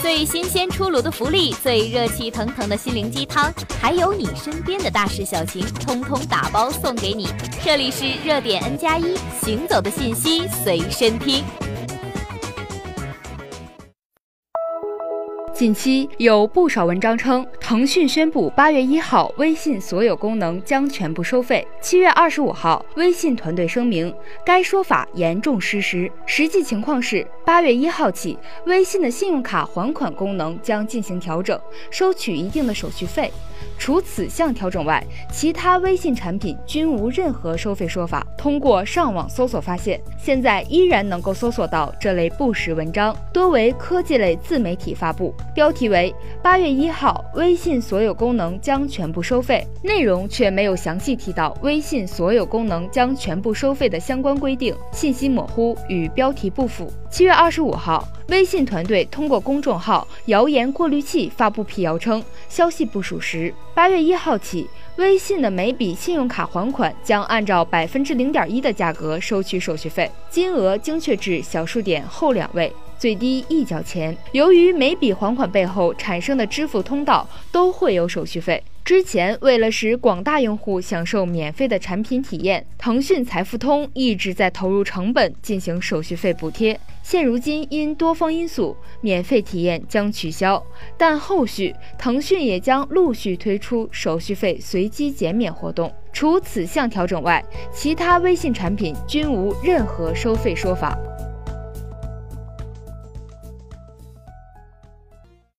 [0.00, 7.26] 最新鲜出炉的福利，最热气腾腾的心灵鸡汤，还有你身边的大事小情，通通打包送给你。
[7.64, 11.42] 这里是热点 N 加一，行走的信息随身听。
[15.52, 21.66] 近期有不少文章称，腾讯宣布八月一号微信所有功能将全部收费。
[21.80, 24.14] 七月二十五号，微信团队声明，
[24.46, 26.08] 该说法严重失实。
[26.26, 28.36] 实际情况是，八月一号起，
[28.66, 31.58] 微信的信用卡还款功能将进行调整，
[31.90, 33.32] 收取一定的手续费。
[33.78, 38.24] 除此项调整外，其他微信产品均无任何收费说法。
[38.36, 56.92] 通过上网搜索发现，现在依然能够搜索到这类不实文章，多为科技类自媒体发布，标题为“八月一号，微信所有功能将全部收费”，内容却没有详细提到微信所有功能将全部收费的相关规定，信息模糊，与标题不符。
[57.10, 63.54] 七月二十五号，微信团队通过公众号“谣言过滤器”发布辟谣称，消息不属实。
[63.72, 74.18] 八月一号起，微信的每笔信用卡还款将按照百分之零点一的价格收取手续费，金额精确至小数点后两位，最低一角钱。
[74.32, 78.60] 由于每笔还款背后产生的支付通道都会有手续费。
[78.88, 86.80] 之前，为了使广大用户享受免费的产品体验，腾讯财付通一直在投入成本进行手续费补贴。
[87.02, 90.64] 现如今因多方因素，免费体验将取消，
[90.96, 95.92] 但后续腾讯也将陆续推出手续费随机减免活动。
[96.10, 100.98] 除此项调整外，其他微信产品均无任何收费说法。